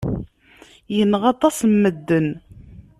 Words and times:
Yenɣa 0.95 1.27
aṭas 1.33 1.57
n 1.63 1.71
medden. 1.81 2.29